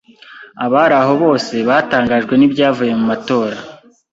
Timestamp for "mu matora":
2.99-3.57